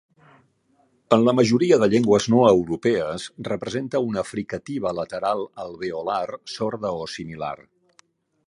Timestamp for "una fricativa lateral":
4.07-5.47